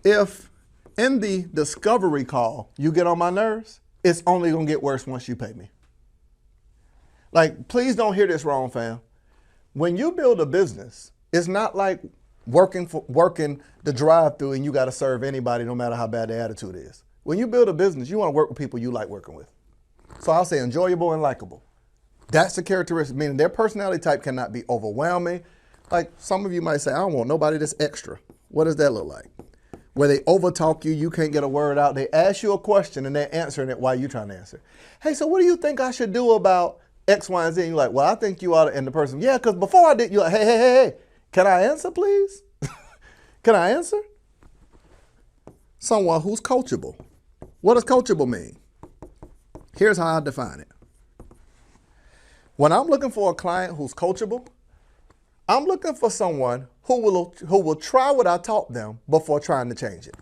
If 0.04 0.50
in 0.96 1.20
the 1.20 1.46
discovery 1.52 2.24
call 2.24 2.72
you 2.76 2.92
get 2.92 3.06
on 3.06 3.18
my 3.18 3.30
nerves, 3.30 3.80
it's 4.02 4.22
only 4.26 4.50
gonna 4.50 4.64
get 4.64 4.82
worse 4.82 5.06
once 5.06 5.28
you 5.28 5.36
pay 5.36 5.52
me. 5.52 5.70
Like, 7.30 7.68
please 7.68 7.94
don't 7.94 8.14
hear 8.14 8.26
this 8.26 8.44
wrong, 8.44 8.70
fam. 8.70 9.00
When 9.74 9.96
you 9.96 10.12
build 10.12 10.40
a 10.40 10.46
business, 10.46 11.12
it's 11.32 11.46
not 11.46 11.76
like 11.76 12.00
working 12.46 12.86
for 12.86 13.04
working 13.06 13.60
the 13.84 13.92
drive-through 13.92 14.52
and 14.52 14.64
you 14.64 14.72
got 14.72 14.86
to 14.86 14.92
serve 14.92 15.22
anybody 15.22 15.64
no 15.64 15.74
matter 15.74 15.94
how 15.94 16.06
bad 16.06 16.30
the 16.30 16.38
attitude 16.38 16.74
is. 16.74 17.04
When 17.24 17.38
you 17.38 17.46
build 17.46 17.68
a 17.68 17.74
business, 17.74 18.08
you 18.08 18.18
want 18.18 18.28
to 18.28 18.34
work 18.34 18.48
with 18.48 18.56
people 18.56 18.78
you 18.78 18.90
like 18.90 19.08
working 19.08 19.34
with. 19.34 19.52
So 20.20 20.32
I'll 20.32 20.44
say 20.44 20.58
enjoyable 20.60 21.12
and 21.12 21.22
likable. 21.22 21.62
That's 22.30 22.56
the 22.56 22.62
characteristic, 22.62 23.16
meaning 23.16 23.36
their 23.36 23.48
personality 23.48 24.00
type 24.00 24.22
cannot 24.22 24.52
be 24.52 24.64
overwhelming. 24.68 25.44
Like 25.90 26.12
some 26.18 26.44
of 26.44 26.52
you 26.52 26.60
might 26.60 26.78
say, 26.78 26.92
I 26.92 26.98
don't 26.98 27.14
want 27.14 27.28
nobody 27.28 27.56
that's 27.56 27.74
extra. 27.80 28.18
What 28.48 28.64
does 28.64 28.76
that 28.76 28.92
look 28.92 29.06
like? 29.06 29.26
Where 29.94 30.08
they 30.08 30.18
overtalk 30.20 30.84
you, 30.84 30.92
you 30.92 31.10
can't 31.10 31.32
get 31.32 31.42
a 31.42 31.48
word 31.48 31.78
out. 31.78 31.94
They 31.94 32.08
ask 32.12 32.42
you 32.42 32.52
a 32.52 32.58
question 32.58 33.06
and 33.06 33.16
they're 33.16 33.34
answering 33.34 33.70
it 33.70 33.80
while 33.80 33.94
you're 33.94 34.08
trying 34.08 34.28
to 34.28 34.36
answer. 34.36 34.60
Hey, 35.02 35.14
so 35.14 35.26
what 35.26 35.40
do 35.40 35.46
you 35.46 35.56
think 35.56 35.80
I 35.80 35.90
should 35.90 36.12
do 36.12 36.32
about 36.32 36.78
X, 37.08 37.28
Y, 37.28 37.46
and 37.46 37.54
Z? 37.54 37.62
And 37.62 37.70
you're 37.70 37.76
like, 37.76 37.92
well, 37.92 38.06
I 38.06 38.14
think 38.14 38.42
you 38.42 38.54
ought 38.54 38.66
to, 38.66 38.76
and 38.76 38.86
the 38.86 38.90
person, 38.90 39.20
yeah, 39.20 39.38
because 39.38 39.54
before 39.54 39.88
I 39.88 39.94
did, 39.94 40.12
you're 40.12 40.22
like, 40.22 40.32
hey, 40.32 40.44
hey, 40.44 40.58
hey, 40.58 40.84
hey, 40.84 40.94
can 41.32 41.46
I 41.46 41.62
answer, 41.62 41.90
please? 41.90 42.42
can 43.42 43.54
I 43.54 43.70
answer? 43.70 44.00
Someone 45.78 46.20
who's 46.20 46.40
coachable. 46.40 46.94
What 47.60 47.74
does 47.74 47.84
coachable 47.84 48.28
mean? 48.28 48.58
Here's 49.78 49.96
how 49.96 50.16
I 50.16 50.20
define 50.20 50.58
it. 50.58 50.68
When 52.56 52.72
I'm 52.72 52.88
looking 52.88 53.12
for 53.12 53.30
a 53.30 53.34
client 53.34 53.76
who's 53.76 53.94
coachable, 53.94 54.48
I'm 55.48 55.66
looking 55.66 55.94
for 55.94 56.10
someone 56.10 56.66
who 56.82 57.00
will, 57.00 57.32
who 57.46 57.60
will 57.60 57.76
try 57.76 58.10
what 58.10 58.26
I 58.26 58.38
taught 58.38 58.72
them 58.72 58.98
before 59.08 59.38
trying 59.38 59.68
to 59.68 59.76
change 59.76 60.08
it. 60.08 60.16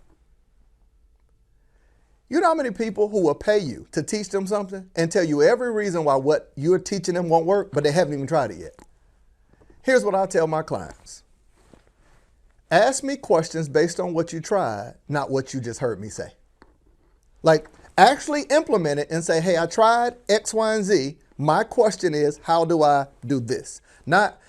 You 2.29 2.39
know 2.39 2.49
how 2.49 2.53
many 2.55 2.69
people 2.69 3.09
who 3.09 3.23
will 3.23 3.33
pay 3.33 3.57
you 3.57 3.87
to 3.93 4.03
teach 4.03 4.29
them 4.29 4.45
something 4.45 4.91
and 4.95 5.11
tell 5.11 5.23
you 5.23 5.41
every 5.41 5.71
reason 5.71 6.03
why 6.03 6.17
what 6.17 6.51
you're 6.55 6.77
teaching 6.77 7.15
them 7.15 7.27
won't 7.27 7.47
work, 7.47 7.71
but 7.71 7.83
they 7.83 7.91
haven't 7.91 8.13
even 8.13 8.27
tried 8.27 8.51
it 8.51 8.57
yet? 8.57 8.75
Here's 9.81 10.05
what 10.05 10.13
I 10.13 10.27
tell 10.27 10.45
my 10.45 10.61
clients 10.61 11.23
Ask 12.69 13.03
me 13.03 13.15
questions 13.15 13.69
based 13.69 13.99
on 13.99 14.13
what 14.13 14.33
you 14.33 14.39
tried, 14.39 14.95
not 15.09 15.31
what 15.31 15.53
you 15.53 15.61
just 15.61 15.79
heard 15.79 15.99
me 15.99 16.09
say. 16.09 16.33
Like, 17.41 17.69
actually 17.97 18.43
implement 18.43 18.99
it 18.99 19.09
and 19.09 19.23
say, 19.23 19.41
hey, 19.41 19.57
I 19.57 19.65
tried 19.65 20.15
X, 20.29 20.53
Y, 20.53 20.75
and 20.75 20.83
Z. 20.85 21.17
My 21.37 21.63
question 21.63 22.13
is, 22.13 22.39
how 22.43 22.65
do 22.65 22.83
I 22.83 23.07
do 23.25 23.39
this? 23.39 23.81
Not, 24.05 24.39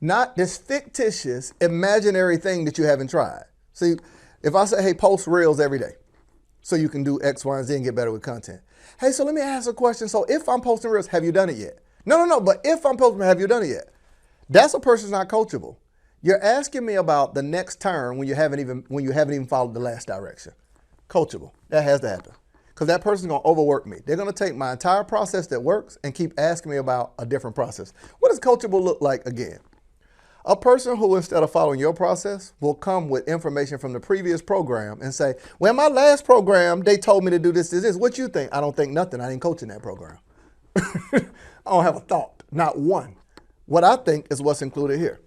not 0.00 0.36
this 0.36 0.58
fictitious, 0.58 1.52
imaginary 1.60 2.36
thing 2.36 2.64
that 2.64 2.78
you 2.78 2.84
haven't 2.84 3.10
tried. 3.10 3.44
See, 3.72 3.94
if 4.42 4.54
I 4.54 4.64
say, 4.64 4.82
hey, 4.82 4.94
post 4.94 5.26
reels 5.26 5.60
every 5.60 5.78
day 5.78 5.92
so 6.60 6.76
you 6.76 6.88
can 6.88 7.02
do 7.02 7.20
X, 7.22 7.44
Y, 7.44 7.56
and 7.56 7.66
Z 7.66 7.74
and 7.74 7.84
get 7.84 7.94
better 7.94 8.12
with 8.12 8.22
content. 8.22 8.60
Hey, 9.00 9.12
so 9.12 9.24
let 9.24 9.34
me 9.34 9.40
ask 9.40 9.68
a 9.68 9.72
question. 9.72 10.08
So 10.08 10.24
if 10.28 10.48
I'm 10.48 10.60
posting 10.60 10.90
reels, 10.90 11.06
have 11.08 11.24
you 11.24 11.32
done 11.32 11.48
it 11.48 11.56
yet? 11.56 11.78
No, 12.04 12.16
no, 12.16 12.24
no. 12.24 12.40
But 12.40 12.60
if 12.64 12.84
I'm 12.84 12.96
posting, 12.96 13.20
have 13.20 13.40
you 13.40 13.46
done 13.46 13.62
it 13.62 13.68
yet? 13.68 13.92
That's 14.50 14.74
a 14.74 14.80
person's 14.80 15.12
not 15.12 15.28
coachable. 15.28 15.76
You're 16.22 16.42
asking 16.42 16.84
me 16.84 16.94
about 16.94 17.34
the 17.34 17.42
next 17.42 17.80
turn 17.80 18.18
when 18.18 18.26
you 18.26 18.34
haven't 18.34 18.60
even 18.60 18.84
when 18.88 19.04
you 19.04 19.12
haven't 19.12 19.34
even 19.34 19.46
followed 19.46 19.74
the 19.74 19.80
last 19.80 20.08
direction. 20.08 20.52
Coachable. 21.08 21.52
That 21.68 21.84
has 21.84 22.00
to 22.00 22.08
happen 22.08 22.32
because 22.78 22.86
that 22.86 23.02
person's 23.02 23.26
going 23.26 23.42
to 23.42 23.48
overwork 23.48 23.88
me. 23.88 23.96
They're 24.06 24.14
going 24.14 24.32
to 24.32 24.44
take 24.44 24.54
my 24.54 24.70
entire 24.70 25.02
process 25.02 25.48
that 25.48 25.60
works 25.60 25.98
and 26.04 26.14
keep 26.14 26.32
asking 26.38 26.70
me 26.70 26.76
about 26.76 27.12
a 27.18 27.26
different 27.26 27.56
process. 27.56 27.92
What 28.20 28.28
does 28.28 28.38
coachable 28.38 28.80
look 28.80 29.00
like 29.00 29.26
again? 29.26 29.58
A 30.44 30.54
person 30.54 30.96
who, 30.96 31.16
instead 31.16 31.42
of 31.42 31.50
following 31.50 31.80
your 31.80 31.92
process, 31.92 32.52
will 32.60 32.76
come 32.76 33.08
with 33.08 33.26
information 33.26 33.78
from 33.78 33.94
the 33.94 33.98
previous 33.98 34.40
program 34.40 35.02
and 35.02 35.12
say, 35.12 35.34
Well, 35.58 35.74
my 35.74 35.88
last 35.88 36.24
program, 36.24 36.82
they 36.82 36.96
told 36.96 37.24
me 37.24 37.32
to 37.32 37.40
do 37.40 37.50
this, 37.50 37.68
this, 37.70 37.82
this. 37.82 37.96
What 37.96 38.16
you 38.16 38.28
think? 38.28 38.54
I 38.54 38.60
don't 38.60 38.76
think 38.76 38.92
nothing. 38.92 39.20
I 39.20 39.28
didn't 39.28 39.42
coach 39.42 39.62
in 39.62 39.70
that 39.70 39.82
program. 39.82 40.18
I 40.76 41.20
don't 41.66 41.82
have 41.82 41.96
a 41.96 42.00
thought, 42.00 42.44
not 42.52 42.78
one. 42.78 43.16
What 43.66 43.82
I 43.82 43.96
think 43.96 44.28
is 44.30 44.40
what's 44.40 44.62
included 44.62 45.00
here. 45.00 45.20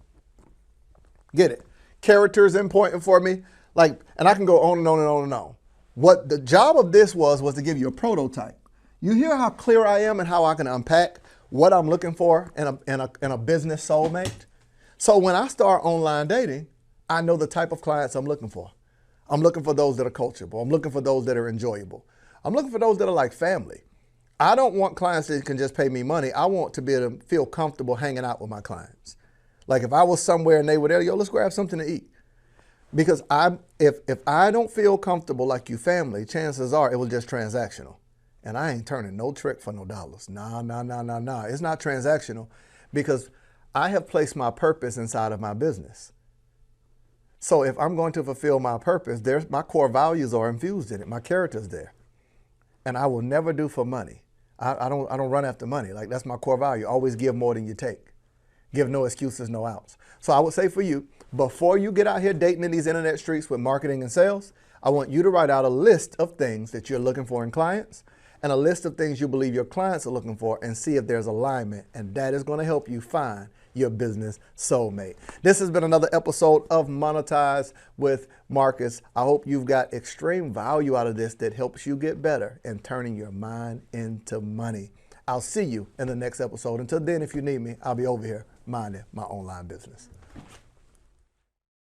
Get 1.35 1.51
it? 1.51 1.65
Character 1.99 2.45
is 2.45 2.55
important 2.55 3.03
for 3.03 3.19
me. 3.19 3.43
Like, 3.75 3.99
and 4.15 4.29
I 4.29 4.35
can 4.35 4.45
go 4.45 4.61
on 4.61 4.77
and 4.77 4.87
on 4.87 4.99
and 4.99 5.07
on 5.09 5.23
and 5.25 5.33
on. 5.33 5.55
What 5.95 6.29
the 6.29 6.37
job 6.37 6.77
of 6.77 6.93
this 6.93 7.13
was 7.13 7.41
was 7.41 7.55
to 7.55 7.61
give 7.61 7.77
you 7.77 7.89
a 7.89 7.91
prototype. 7.91 8.57
You 9.01 9.13
hear 9.13 9.35
how 9.35 9.49
clear 9.49 9.85
I 9.85 9.99
am 9.99 10.19
and 10.19 10.29
how 10.29 10.45
I 10.45 10.53
can 10.53 10.67
unpack 10.67 11.19
what 11.49 11.73
I'm 11.73 11.89
looking 11.89 12.13
for 12.13 12.51
in 12.55 12.67
a, 12.67 12.79
in 12.87 13.01
a, 13.01 13.09
in 13.21 13.31
a 13.31 13.37
business 13.37 13.85
soulmate. 13.85 14.45
So 14.97 15.17
when 15.17 15.35
I 15.35 15.47
start 15.49 15.83
online 15.83 16.27
dating, 16.27 16.67
I 17.09 17.21
know 17.21 17.35
the 17.35 17.47
type 17.47 17.73
of 17.73 17.81
clients 17.81 18.15
I'm 18.15 18.25
looking 18.25 18.47
for. 18.47 18.71
I'm 19.29 19.41
looking 19.41 19.63
for 19.63 19.73
those 19.73 19.97
that 19.97 20.07
are 20.07 20.11
coachable. 20.11 20.61
I'm 20.61 20.69
looking 20.69 20.91
for 20.91 21.01
those 21.01 21.25
that 21.25 21.35
are 21.35 21.49
enjoyable. 21.49 22.05
I'm 22.45 22.53
looking 22.53 22.71
for 22.71 22.79
those 22.79 22.97
that 22.99 23.09
are 23.09 23.13
like 23.13 23.33
family. 23.33 23.81
I 24.39 24.55
don't 24.55 24.75
want 24.75 24.95
clients 24.95 25.27
that 25.27 25.43
can 25.43 25.57
just 25.57 25.75
pay 25.75 25.89
me 25.89 26.03
money. 26.03 26.31
I 26.31 26.45
want 26.45 26.73
to 26.75 26.81
be 26.81 26.93
able 26.93 27.17
to 27.17 27.25
feel 27.25 27.45
comfortable 27.45 27.95
hanging 27.95 28.23
out 28.23 28.39
with 28.39 28.49
my 28.49 28.61
clients. 28.61 29.17
Like 29.67 29.83
if 29.83 29.91
I 29.91 30.03
was 30.03 30.21
somewhere 30.21 30.59
and 30.59 30.69
they 30.69 30.77
were 30.77 30.87
there, 30.87 31.01
yo, 31.01 31.15
let's 31.15 31.29
grab 31.29 31.51
something 31.51 31.79
to 31.79 31.85
eat 31.85 32.10
because 32.93 33.23
I 33.29 33.57
if 33.79 33.99
if 34.07 34.19
I 34.27 34.51
don't 34.51 34.69
feel 34.69 34.97
comfortable 34.97 35.45
like 35.45 35.69
you 35.69 35.77
family, 35.77 36.25
chances 36.25 36.73
are 36.73 36.91
it 36.91 36.97
was 36.97 37.09
just 37.09 37.27
transactional. 37.27 37.95
And 38.43 38.57
I 38.57 38.71
ain't 38.71 38.87
turning 38.87 39.15
no 39.15 39.31
trick 39.33 39.61
for 39.61 39.71
no 39.71 39.85
dollars. 39.85 40.27
Nah, 40.27 40.63
nah, 40.63 40.81
nah, 40.81 41.03
nah, 41.03 41.19
nah. 41.19 41.43
It's 41.43 41.61
not 41.61 41.79
transactional 41.79 42.47
because 42.91 43.29
I 43.75 43.89
have 43.89 44.07
placed 44.07 44.35
my 44.35 44.49
purpose 44.49 44.97
inside 44.97 45.31
of 45.31 45.39
my 45.39 45.53
business. 45.53 46.11
So 47.39 47.63
if 47.63 47.77
I'm 47.79 47.95
going 47.95 48.13
to 48.13 48.23
fulfill 48.23 48.59
my 48.59 48.77
purpose, 48.77 49.21
there's 49.21 49.49
my 49.49 49.61
core 49.61 49.89
values 49.89 50.33
are 50.33 50.49
infused 50.49 50.91
in 50.91 51.01
it. 51.01 51.07
My 51.07 51.19
character's 51.19 51.69
there, 51.69 51.93
and 52.85 52.97
I 52.97 53.07
will 53.07 53.21
never 53.21 53.53
do 53.53 53.67
for 53.67 53.85
money. 53.85 54.23
I, 54.59 54.85
I 54.85 54.89
don't 54.89 55.11
I 55.11 55.17
don't 55.17 55.29
run 55.29 55.45
after 55.45 55.65
money. 55.65 55.93
Like 55.93 56.09
that's 56.09 56.25
my 56.25 56.37
core 56.37 56.57
value. 56.57 56.85
Always 56.85 57.15
give 57.15 57.35
more 57.35 57.53
than 57.53 57.67
you 57.67 57.73
take. 57.73 58.10
Give 58.73 58.89
no 58.89 59.05
excuses, 59.05 59.49
no 59.49 59.65
outs. 59.65 59.97
So 60.19 60.33
I 60.33 60.39
would 60.39 60.53
say 60.53 60.67
for 60.67 60.81
you, 60.81 61.07
before 61.35 61.77
you 61.77 61.91
get 61.91 62.07
out 62.07 62.21
here 62.21 62.33
dating 62.33 62.63
in 62.63 62.71
these 62.71 62.87
internet 62.87 63.19
streets 63.19 63.49
with 63.49 63.59
marketing 63.59 64.01
and 64.01 64.11
sales, 64.11 64.53
I 64.83 64.89
want 64.89 65.09
you 65.09 65.23
to 65.23 65.29
write 65.29 65.49
out 65.49 65.65
a 65.65 65.69
list 65.69 66.15
of 66.19 66.37
things 66.37 66.71
that 66.71 66.89
you're 66.89 66.99
looking 66.99 67.25
for 67.25 67.43
in 67.43 67.51
clients 67.51 68.03
and 68.43 68.51
a 68.51 68.55
list 68.55 68.85
of 68.85 68.97
things 68.97 69.21
you 69.21 69.27
believe 69.27 69.53
your 69.53 69.65
clients 69.65 70.05
are 70.05 70.11
looking 70.11 70.35
for 70.35 70.59
and 70.63 70.75
see 70.75 70.95
if 70.95 71.05
there's 71.07 71.27
alignment. 71.27 71.85
And 71.93 72.15
that 72.15 72.33
is 72.33 72.43
going 72.43 72.59
to 72.59 72.65
help 72.65 72.89
you 72.89 73.01
find 73.01 73.49
your 73.73 73.89
business 73.89 74.39
soulmate. 74.57 75.15
This 75.43 75.59
has 75.59 75.69
been 75.69 75.83
another 75.83 76.09
episode 76.11 76.63
of 76.69 76.87
Monetize 76.87 77.73
with 77.97 78.27
Marcus. 78.49 79.01
I 79.15 79.21
hope 79.21 79.45
you've 79.45 79.65
got 79.65 79.93
extreme 79.93 80.53
value 80.53 80.97
out 80.97 81.07
of 81.07 81.15
this 81.15 81.35
that 81.35 81.53
helps 81.53 81.85
you 81.85 81.95
get 81.95 82.21
better 82.21 82.59
in 82.65 82.79
turning 82.79 83.15
your 83.15 83.31
mind 83.31 83.83
into 83.93 84.41
money. 84.41 84.91
I'll 85.27 85.41
see 85.41 85.63
you 85.63 85.87
in 85.99 86.07
the 86.07 86.15
next 86.15 86.41
episode. 86.41 86.79
Until 86.79 86.99
then, 86.99 87.21
if 87.21 87.35
you 87.35 87.41
need 87.41 87.61
me, 87.61 87.75
I'll 87.83 87.95
be 87.95 88.07
over 88.07 88.25
here 88.25 88.45
minding 88.71 89.03
my 89.13 89.23
online 89.23 89.67
business. 89.67 90.09